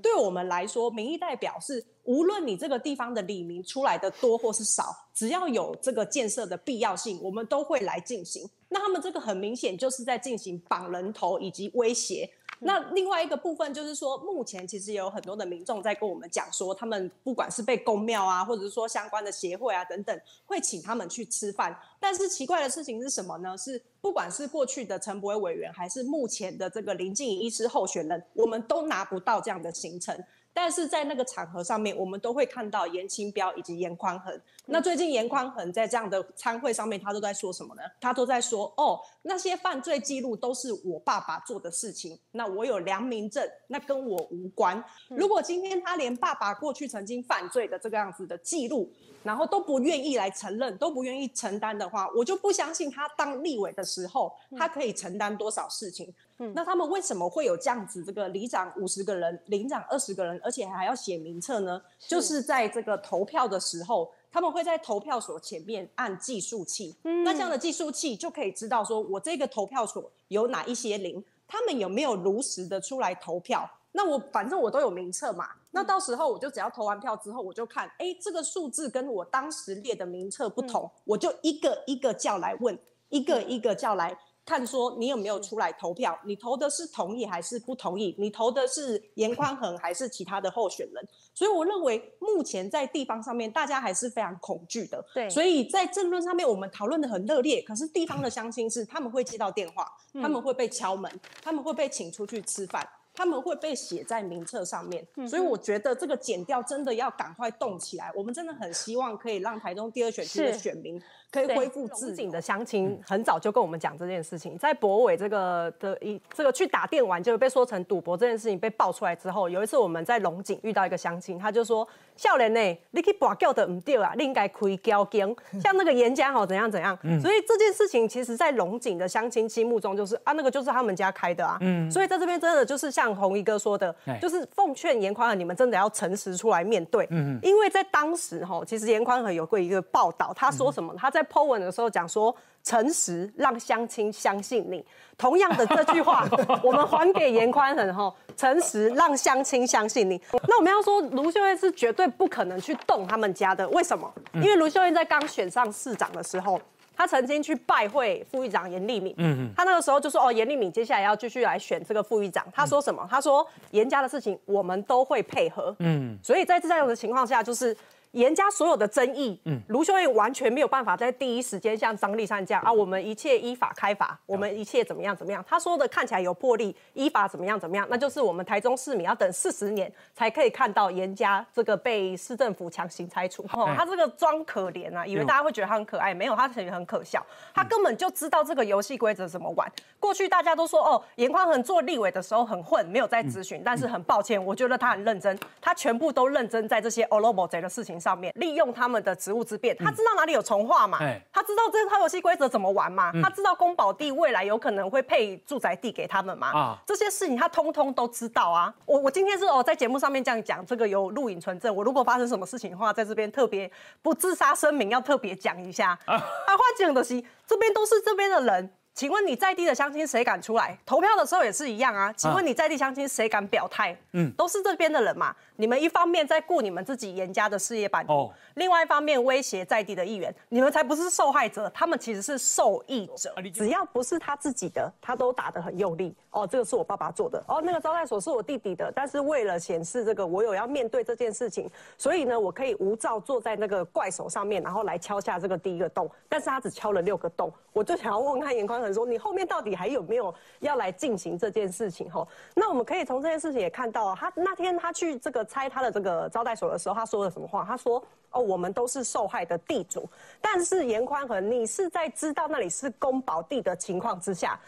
[0.00, 8.48] 对我们来说，民意代表是无论你这个地方的里民出来的多或是少，只要有这个建设的必要性，我们都会来进行。
[8.68, 12.30] 那他们这个很明显就是在进行绑人头以及威胁。
[12.64, 21.76] 那另外一个部分就是说，目前其实也有很多的民众在跟我们讲说，他们不管是被公庙啊，或者是说相关的协会啊等等，会请他们去吃饭。
[21.98, 23.56] 但是奇怪的事情是什么呢？
[23.58, 30.16] 是不管是过去的陈伯伟委员，还是目前的这个林静怡医师候选人，我们都拿不到这样的行程。
[30.54, 34.40] 但是在那个场合上面，我们都会看到严清标以及严宽恒。
[34.66, 37.82] 那最近严宽恒在这样的餐会上面，他都在说什么呢？
[38.00, 44.82] 他都在说哦，那些犯罪记录都是我爸爸做的事情，那我有良民证，那跟我无关。
[45.08, 56.12] 如果今天他连爸爸过去曾经犯罪的这个样子的记录，然后都不愿意来承认，都不愿意承担的话，我就不相信他当立委的时候，他可以承担多少事情。
[56.38, 58.02] 嗯，那他们为什么会有这样子？
[58.04, 61.80] 这个里长五十个人，邻长二十个人，而且还要写名册呢？
[61.98, 66.96] 就是在这个投票的时候，他们会在投票所前面按计数器。
[67.04, 73.70] 嗯，那这样的计数器就可以知道说，我这个投票所有哪一些零，他们有没有如实的出来投票？
[73.92, 75.50] 那我反正我都有名册嘛。
[75.72, 82.78] 那到时候我就只要投完票之后，我就看，哎，这个数字跟我当时列的名册不同，我就一个一个叫来问，
[83.08, 84.16] 一个一个叫来。
[84.44, 88.12] 看说你有没有出来投票，你投的是同意还是不同意？
[88.18, 91.08] 你投的是严 宽恒还是其他的候选人？
[91.32, 95.00] 所以我认为目前在地方上面，大家还是非常恐惧的。
[95.14, 101.08] 对，所以在政论上面我们讨论的很热烈，可是地方的乡亲是他们会接到电话，他们会被敲门，
[101.40, 105.06] 他们会被请出去吃饭，他们会被写在名册上面。
[105.28, 108.10] 所以我觉得这个减掉真的要赶快动起来。
[108.14, 111.00] 我们真的很希望可以让台中第二选区的选民。
[111.32, 122.60] 可以恢复自己的乡亲很早就跟我们讲这件事情，在博伟这个的一这个去打电玩就被说成赌博这件事情被爆出来之后，有一次我们在龙井遇到一个乡亲，他就说：“少年呢，
[122.90, 131.58] 你去跋筊的唔对啊，你应该开交警，像那个颜家好怎样怎样。”所以这件事情其实，在龙井的乡亲心目中就是啊，那个就是他们家开的啊。
[131.90, 137.06] 所以在这边真的就是像弘仪哥说的，就是奉劝严宽和你们真的要诚实出来面对。
[137.10, 140.94] 嗯因为在当时哈，其实严宽和有过一个报道，他说什么？
[140.96, 144.84] 他在 Po 文的时候讲说，诚实让乡亲相信你。
[145.18, 146.26] 同样的这句话，
[146.64, 150.20] 我们还给严宽恒哈，诚实让乡亲相信你。
[150.48, 154.12] 那我们要说，卢秀燕是绝对不可能去动他们家的，为什么？
[154.34, 156.60] 因为卢秀燕在刚选上市长的时候，
[157.02, 159.12] 他曾经去拜会副议长严立敏。
[159.16, 162.46] 嗯嗯，他那个时候就说，哦，严立敏接下来要继续来选这个副议长。
[162.54, 163.04] 他说什么？
[163.10, 165.74] 他说严家的事情我们都会配合。
[165.80, 167.76] 嗯，所以在这样的情况下，就是。
[168.12, 175.44] 颜家所有的争议，嗯，卢秀燕完全没有办法在第一时间像张丽善这样啊，我们一切依法开罚，我们一切怎么样怎么样？
[175.48, 177.86] 他说的看起来有魄力，依法怎么样怎么样？
[177.90, 183.42] 那就是我们台中市民要等四十年才可以看到严家这个被市政府强行拆除。
[183.52, 187.24] 哦，他这个装可怜啊，以为大家会觉得他很可爱，没有，他其实很可笑。
[187.54, 189.70] 他根本就知道这个游戏规则怎么玩。
[189.98, 200.98] 过去大家都说哦，严宽恒做立委的时候很混，没有在咨询，但是很抱歉，我觉得他很认真，他全部都认真在这些欧罗巴贼的事情上面利用他们的职务之便，他知道哪里有重化嘛？
[201.32, 203.12] 他知道这套游戏规则怎么玩嘛？
[203.22, 206.48] 他知道宫保地未来有可能会配住宅地给他们嘛？
[206.52, 208.74] 啊，这些事情他通通都知道啊！
[208.84, 211.72] 我我今天是哦在节目上面这样讲，这个有录影存证。
[211.74, 213.70] 我如果发生什么事情的话，在这边特别
[214.02, 215.96] 不自杀声明要特别讲一下。
[216.06, 218.70] 啊，话讲的是这边都是这边的人。
[219.02, 222.14] 请问你在地的乡亲谁敢出来投票的时候也是一样啊？
[222.16, 223.96] 请问你在地乡亲谁敢表态？
[224.12, 225.34] 嗯，都是这边的人嘛。
[225.56, 233.34] 你们一方面在顾你们自己严家的事业版图，哦，另外一方面威胁在地的议员，你们才不是受害者，他们其实是受益者。
[233.52, 236.14] 只要不是他自己的，他都打得很用力。
[236.30, 237.42] 哦，这个是我爸爸做的。
[237.48, 238.90] 哦，那个招待所是我弟弟的。
[238.94, 246.08] 但是为了显示这个我有要面对这件事情，所以呢，我可以无照坐在那个怪手上面，然后来敲下这个第一个洞。
[246.28, 252.10] 但是他只敲了六个洞，我就想要问看严宽恒说，你后面到底还有没有要来进行这件事情？
[252.10, 257.64] 吼，那我们可以从这件事情也看到，他那天他去这个拆他的这个招待所的时候，他说了什么话？
[257.64, 258.02] 他说
[258.32, 260.08] ：“哦，我们都是受害的地主，
[260.40, 264.58] 但是严宽恒，你是在知道那里是公保地的情况之下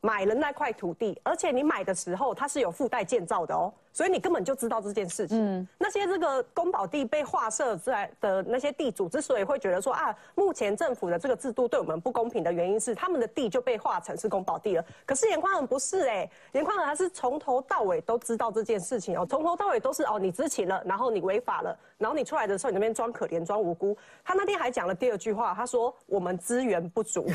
[0.00, 5.38] 买了那块土地，而且你买的时候它是有附带建造的哦。”所以你根本就知道这件事情。
[5.40, 14.84] 嗯，那些这个公保地被划设在的那些地主，之所以会觉得说啊，目前政府的这个制度对我们不公平的原因是，他们的地就被划成是公保地了。
[15.06, 23.96] 可是严宽仁不是哎、欸，颜宽仁他是从头到尾都知道这件事情哦，从头到尾都是哦，你知情了，然后你违法了，然后你出来的时候你那边装可怜装无辜。
[24.24, 27.26] 他那天还讲了第二句话，他说我们资源不足。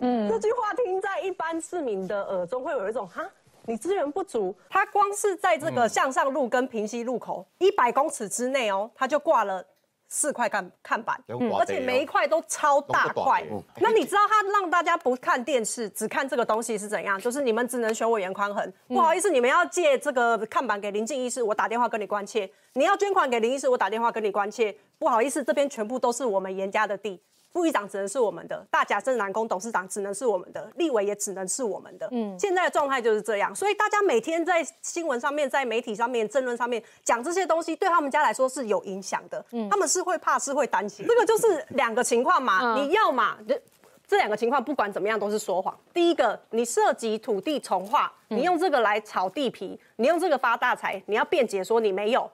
[0.00, 3.26] 嗯， 这句话听在一般市民的耳中会有一种哈。
[3.66, 9.64] 你资源不足，它光是在这个向上路跟平溪路口一百公尺之内哦，它就挂了。
[10.08, 13.44] 四块看看板，嗯，而且每一块都超大块。
[13.80, 17.18] 那你知道他让大家不看电视，只看这个东西是怎样？
[17.18, 18.72] 就是你们只能选我严宽恒。
[18.86, 22.48] 不好意思，你们要借这个看板给林静医师，我打电话跟你关切。
[22.74, 24.72] 你要捐款给林医师，我打电话跟你关切。
[24.96, 27.20] 不好意思，这边全部都是我们严家的地。
[27.56, 32.06] 副议长只能是我们的，大甲镇南宫董事长只能是我们的，立委也只能是我们的。
[32.12, 39.42] 嗯，现在的状态就是这样，所以大家每天在新闻上面、在媒体上面、政论上面讲这些东西，对他们家来说是有影响的。
[39.52, 41.06] 嗯，他们是会怕，是会担心。
[41.06, 43.58] 这个就是两个情况嘛，嗯、你要嘛，这
[44.06, 45.74] 这两个情况不管怎么样都是说谎。
[45.94, 52.30] 第一个，你涉及土地重划，你用这个来炒地皮，你用这个发大财，你要辩解说你没有。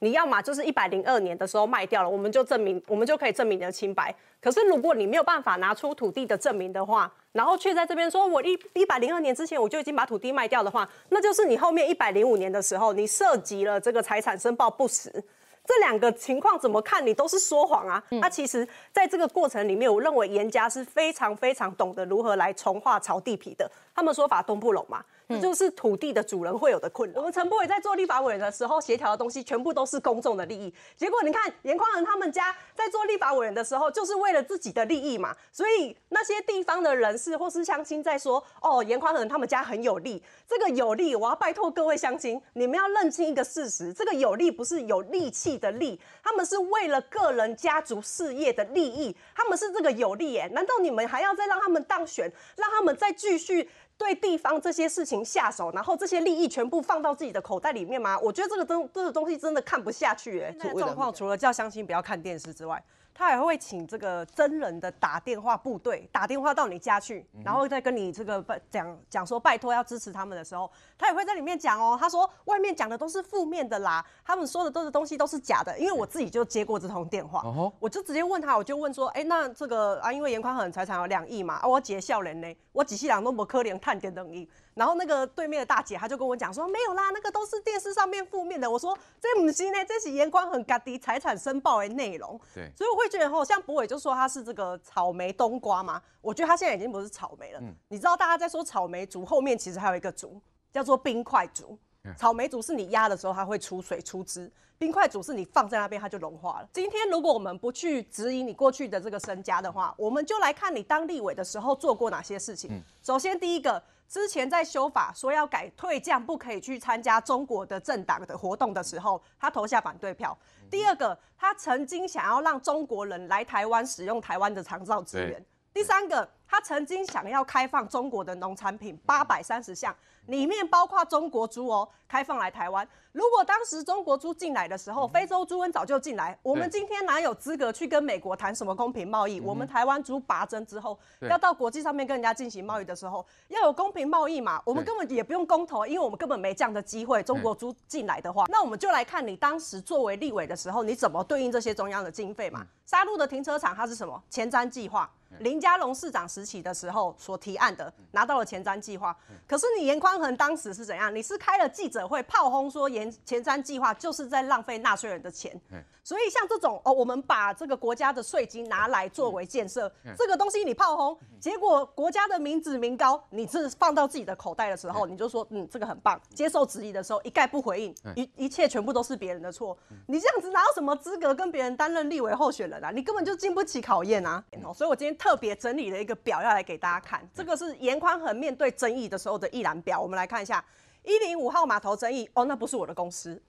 [0.00, 4.14] 你要嘛就是一百零二年的时候卖掉了，我们就证明，我们就可以证明你的清白。
[4.40, 15.22] 可是如果你没有办法拿出土地的证明的话，然后却在这边说我一一百零二年之前我就已经把土地卖掉的话，那就是你后面一百零五年的时候你涉及了这个财产申报不实。
[15.66, 18.02] 这两个情况怎么看你都是说谎啊！
[18.08, 23.70] 那、嗯、其实在这个过程里面，我认为严家是非常非常懂得如何来重化炒地皮的。
[23.94, 25.04] 他们说法东不拢嘛。
[25.30, 27.20] 这就是土地的主人会有的困扰。
[27.20, 30.74] 我们陈柏伟在做立法委员的时候，协调的东西全部都是公众的利益。
[30.96, 35.36] 结果你看严匡恒他们家在做立法委员的时候，就是为了自己的利益嘛。
[35.52, 49.16] 所以那些地方的人士或是乡亲在说：“哦，严匡恒他们家很有利。”这个有利，我要拜托各位乡亲，你们要认清一个事实：这个有利不是有力气的利，他们是为了个人家族事业的利益。
[49.34, 53.68] 他们是这个有利，哎，难道你们还要再让他们当选，让他们再继续？
[54.00, 58.18] 对地方这些事情下手，然后这些利益全部放到自己的口袋里面吗？
[58.18, 60.50] 我觉得这个东这个东西真的看不下去哎。
[60.72, 62.82] 状况除了叫相亲不要看电视之外。
[63.12, 71.96] 他还会请这个真人的打电话部队打电话到你家去，然后再跟你这个拜讲讲说拜托要支持他们的时候，他也会在里面讲哦。
[72.00, 75.78] 他说外面讲的都是负面的啦，他们说的都是东西都是假的。
[75.78, 77.42] 因为我自己就接过这通电话，
[77.78, 84.48] 我就直接问他，我就问说，哎，那这个啊，因为严宽很财产有两亿嘛，啊，我姐笑人呢，我几细人都无可能探点两亿。
[84.80, 88.70] 然后那个对面的大姐，她就跟我讲说，没有啦，那个都是电视上面负面的。
[88.70, 92.40] 我说这不是呢，这是眼光很高的财产申报的内容。
[92.54, 97.60] 对，所以我会觉得吼，像博伟就说他是这个草莓冬瓜嘛，我觉得他现在已经不是草莓了。
[97.60, 100.40] 嗯，你知道大家在说草莓族后面其实还有一个族
[100.72, 101.78] 叫做冰块族。
[102.16, 106.68] 草莓族是你压的时候它会出水出汁，冰块族是你放在那边它就融化了。
[106.72, 112.82] 今天如果我们不去质疑你过去的这个身家的话，我们就来看你当立委的时候做过哪些事情。
[113.02, 113.82] 首先第一个。
[114.10, 120.36] 之前在修法说要改退将不可以去参加中国的政党的活动的时候，他投下反对票。
[120.68, 125.40] 第二个，他曾经想要让中国人来台湾使用台湾的长照资源。
[125.72, 129.94] 第三个，他曾经想要开放中国的农产品八百三十项。
[130.30, 132.86] 里面包括中国猪哦，开放来台湾。
[133.12, 139.40] 如果当时中国猪进来的时候，非洲猪瘟早就进来，我们今天哪有资格去跟美国谈什么公平贸易？
[139.40, 144.62] 我们台湾猪拔针之后，要到国际上面跟人家进行贸易的时候，要有公平贸易嘛？
[144.64, 147.20] 我们根本也不用公投，因为我们根本没这样的机会。
[147.24, 152.64] 中国猪进来的话，那我们就来看你当时作为立委的时候，你怎么对应这些中央的经费嘛？
[152.86, 154.22] 沙鹿的停车场它是什么？
[154.30, 155.10] 前瞻计划。
[155.38, 159.16] 林佳龙市长时期的时候所提案的，拿到了前瞻计划。
[159.46, 161.14] 可是你严宽恒当时是怎样？
[161.14, 165.58] 你是开了记者会炮轰说前前瞻计划就是在浪费纳税人的钱。
[166.02, 176.20] 所以像这种哦，我们把这个国家的税金拿来作为建设，这个东西你炮轰，结果国家的民脂民膏，你是放到自己的口袋的时候，你就说嗯，这个很棒。
[176.34, 179.76] 接受质疑的时候一概不回应，一一切全部都是别人的错。
[180.06, 182.90] 你这样子哪有什么资格跟别人担任立委候选人啊？
[182.90, 184.42] 你根本就经不起考验啊！
[184.74, 190.00] 所以我今天特别整理了一个表要来给大家看，这个是严宽恒面对争议的时候的一览表。
[190.00, 190.64] 我们来看一下
[191.02, 193.40] 一零五号码头争议哦，那不是我的公司。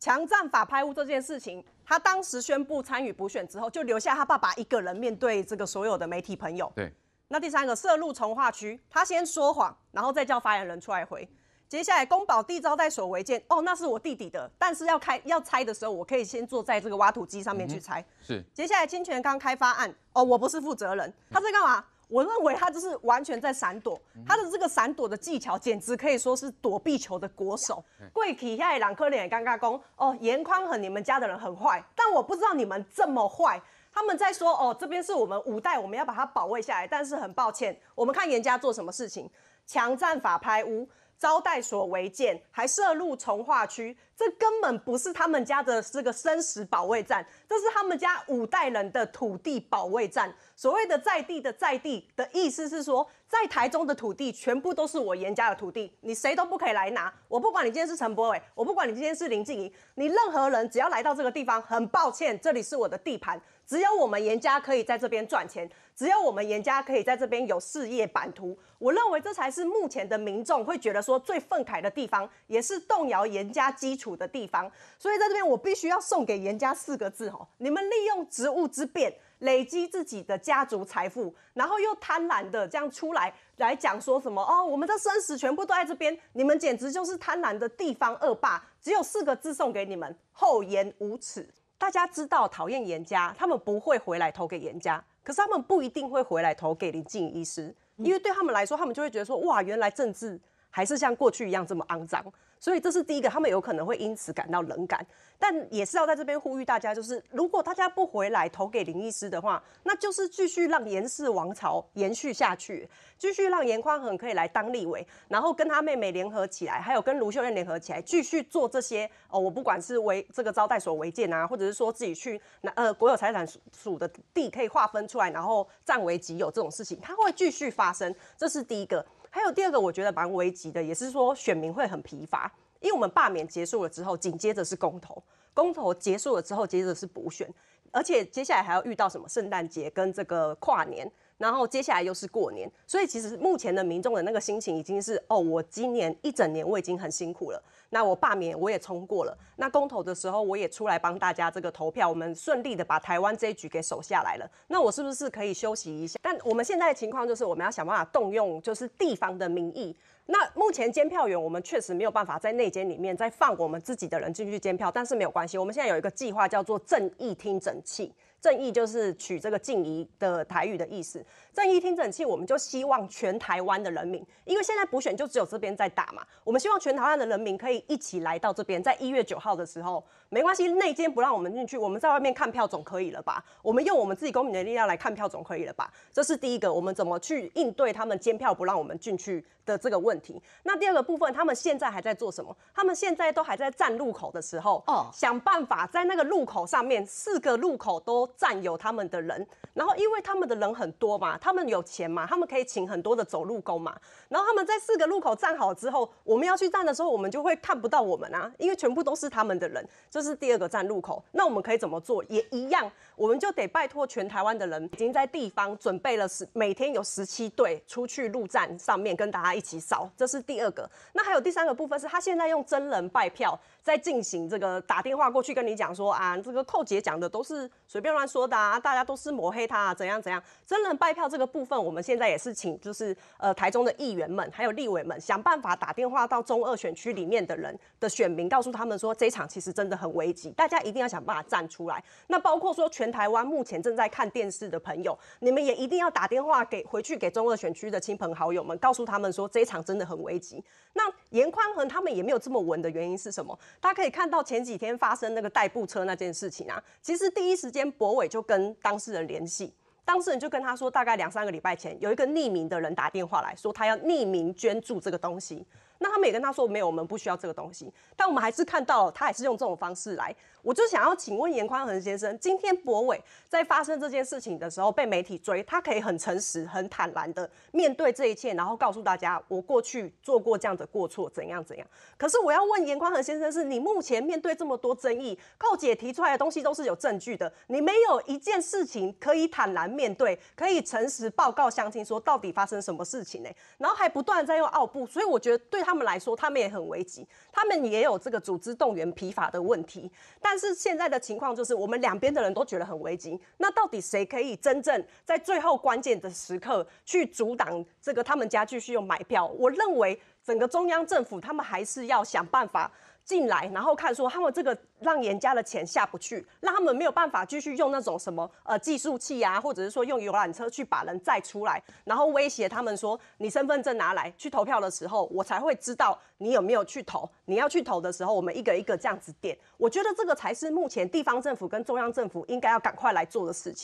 [0.00, 6.70] 强占法拍屋这件事情，他当时宣布参与补选之后，就留下他爸爸一个人面对这个所有的媒体朋友。
[6.74, 6.92] 对。
[7.28, 11.26] 那第三个涉入从化区，他先说谎，然后再叫发言人出来回。
[11.66, 18.00] 接下来宫保地招待所违建，哦，那是我弟弟的，但是要开要拆的时候，我可以先坐在这个挖土机上面去拆。
[18.00, 18.44] 嗯、是。
[18.52, 21.84] 接下来清泉岗开发案，哦，我不是负责人，他在干嘛？
[22.08, 27.82] 我认为他就是完全在闪躲，他的这个闪躲的技巧简直可以说是躲避球的国手。
[28.12, 33.60] 贵体下两颗脸也尴尬公哦，严宽很你们家的人很坏，但我不知道你们这么坏。
[33.92, 39.30] 他们在说哦，这边是我们五代，我们要把它保卫下来，但是很抱歉，我们看严家做什么事情，
[39.66, 40.88] 强占法拍屋。
[41.16, 50.34] 招待所违建，还涉入从化区，这根本不是他们家的这个生死保卫战，这是他们家五代人的土地保卫战。
[50.56, 57.12] 所谓的在地的在地的意思是说，在台中的土地全部都是我严家的土地，你谁都不可以来拿。
[57.28, 68.58] 我不管你今天是陈柏伟，我不管你今天是林静怡，你任何人只要来到这个地方，很抱歉，这里是我的地盘，只有我们严家可以在这边赚钱，只有我们严家可以在这边有事业版图。
[68.78, 74.70] 我认为这才是目前的民众会觉得说最愤慨的地方，也是动摇严家基础的地方。
[74.98, 79.14] 所以在这边，我必须要送给严家四个字哦：你们利用职务之便。
[79.40, 88.64] 累积自己的家族财富，然后又贪婪的这样出来来讲说什么哦，我们的生死全部都在这边，你们简直就是贪婪的地方恶霸。
[88.80, 91.46] 只有四个字送给你们：厚颜无耻。
[91.76, 102.24] 大家知道讨厌严家，他们不会回来投给严家，可是他们不一定会回来投给林静医师，因为对他们来说，他们就会觉得说哇，原来政治还是像过去一样这么肮脏。
[102.64, 105.06] 所以这是第一个，他们有可能会因此感到冷感，
[105.38, 129.04] 但也是要在这边呼吁大家，就是如果大家不回来投给林医师的话，那就是继续让严氏王朝延续下去，继续让严宽恒可以来当立委，然后跟他妹妹联合起来，还有跟卢秀燕联合起来，继续做这些哦，我不管是违这个招待所违建啊，或者是说自己去拿呃国有财产署的地可以划分出来，然后占为己有这种事情，它会继续发生，这是第一个。
[129.34, 132.48] 还有第二个，我觉得蛮危急的，也是说选民会很疲乏，
[132.78, 135.20] 因为我们罢免结束了之后，紧接着是公投，
[135.52, 137.52] 公投结束了之后，接着是补选，
[137.90, 141.10] 而且接下来还要遇到什么圣诞节跟这个跨年。
[141.36, 147.60] 然后接下来又是过年，所以其实目前的民众的那个心情已经是哦，我今年一整年我已经很辛苦了，
[147.90, 156.18] 那我罢免我也冲过了，那公投的时候我也出来帮大家这个投票，我们顺利的把台湾这一局给守下来了，那我是不是可以休息一下？
[156.22, 159.94] 但我们现在的情况就是我们要想办法动用就是地方的民意，
[160.26, 168.12] 那目前监票员我们确实没有办法在内监里面再放我们自己的人进去监票，但是没有关系，我们现在有一个计划叫做正义听诊器。
[168.44, 171.24] 正义就是取这个静怡的台语的意思。
[171.54, 183.42] 正义听诊器，我们就希望全台湾的人民，因为现在补选就只有这边在打嘛，我们希望全台湾的人民可以一起来到这边，在一月九号的时候，没关系，内奸不让我们进去，我们在外面看票总可以了吧？
[183.62, 185.90] 我们用我们自己公民的力量来看票总可以了吧？
[186.12, 190.42] 这是第一个，我们怎么去应对他们监票不让我们进去的这个问题？
[190.64, 192.54] 那第二个部分，他们现在还在做什么？
[192.74, 198.28] 他们现在都还在站路口的时候，哦，想办法在那个路口上面，四个路口都。
[198.36, 203.96] 占有他们的人，然后因为他们的人很多嘛，他们有钱嘛，他们可以请很多的走路工嘛。
[204.28, 209.86] 然后他们在四个路口站好之后，我们要去站的时候，我们就会看不到我们啊，因为全部都是他们的人。
[210.10, 212.22] 这是第二个站路口，那我们可以怎么做？
[212.24, 220.08] 也一样，我们就得拜托全台湾的人，已经在地方准备了十，每天有十七队出去路站上面跟大家一起扫。
[220.16, 220.88] 这是第二个。
[221.12, 228.24] 那还有第三个部分是他现在用真人拜票在进行这个打电话过去跟你讲说啊，这个寇姐讲的都是随便乱。
[228.26, 230.42] 说的啊，大家都是抹黑他啊，怎样怎样？
[230.66, 242.02] 真人拜票这个部分，我们现在也是请，就是呃台中的议员们，还有立委们，想办法打电话到中二选区里面的人的选民，告诉他们说，这一场其实真的很危急，大家一定要想办法站出来。
[242.28, 250.64] 那包括说全台湾目前正在看电视的朋友，你们也一定要打电话给回去给中二选区的亲朋好友们，告诉他们说，这一场真的很危急。
[250.94, 251.02] 那
[251.34, 253.58] 严宽恒他们也没有这么稳的原因是什么？
[253.80, 259.74] 大家可以看到前几天发生那个代步车那件事情啊，其实第一时间博伟就跟当事人联系，
[260.04, 265.66] 当事人就跟他说，大概两三个礼拜前有一个匿名的人打电话来说，他要匿名捐助这个东西。
[265.98, 267.92] 那他们也跟他说，没有，我们不需要这个东西。
[268.14, 270.34] 但我们还是看到他还是用这种方式来。
[270.64, 281.86] 我就想要请问严宽恒先生，今天博伟在发生这件事情的时候被媒体追，他可以很诚实、很坦然的面对这一切，然后告诉大家我过去做过这样的过错，怎样怎样。
[282.16, 293.50] 可是我要问严宽恒先生是，你目前面对这么多争议，寇姐提出来的东西都是有证据的，你没有一件事情可以坦然面对，可以诚实报告乡亲说到底发生什么事情呢？
[293.76, 300.53] 然后还不断在用奥步，所以我觉得对他们来说，他们也很危急，他们也有这个组织动员疲乏的问题，但。
[300.54, 303.36] 但是现在的情况就是，我们两边的人都觉得很危急。
[303.56, 309.48] 那到底谁可以真正在最后关键的时刻去阻挡这个他们家继续用买票？
[309.48, 312.88] 我认为整个中央政府他们还是要想办法。
[313.24, 327.28] 进来，然后看说他们这个让严家的钱下不去，让他们没有办法继续用那种什么呃计数器啊，或者是说用游览车去把人载出来，然后威胁他们说，你身份证拿来去投票的时候，我才会知道你有没有去投。
[327.46, 329.56] 你要去投的时候，我们一个一个这样子点。
[329.76, 333.82] 我觉得这个才是目前地方政府跟中央政府应该要赶快来做的事情。